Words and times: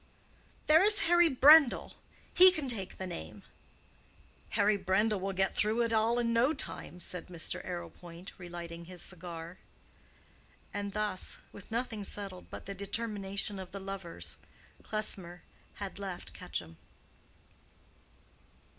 "There 0.65 0.83
is 0.83 1.01
Harry 1.01 1.29
Brendall. 1.29 1.93
He 2.33 2.51
can 2.51 2.67
take 2.67 2.97
the 2.97 3.05
name." 3.05 3.43
"Harry 4.57 4.75
Brendall 4.75 5.19
will 5.19 5.31
get 5.31 5.55
through 5.55 5.83
it 5.83 5.93
all 5.93 6.17
in 6.17 6.33
no 6.33 6.53
time," 6.55 6.99
said 6.99 7.27
Mr. 7.27 7.63
Arrowpoint, 7.63 8.31
relighting 8.39 8.85
his 8.85 9.03
cigar. 9.03 9.59
And 10.73 10.93
thus, 10.93 11.37
with 11.51 11.69
nothing 11.69 12.03
settled 12.03 12.49
but 12.49 12.65
the 12.65 12.73
determination 12.73 13.59
of 13.59 13.69
the 13.71 13.79
lovers, 13.79 14.37
Klesmer 14.83 15.43
had 15.75 15.99
left 15.99 16.33
Quetcham. 16.33 16.77